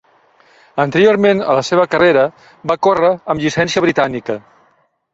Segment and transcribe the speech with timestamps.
[0.83, 2.25] Anteriorment a la seva carrera,
[2.73, 4.43] va córrer amb llicència britànica.